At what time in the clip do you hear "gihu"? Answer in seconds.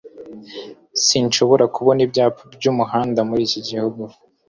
3.67-3.85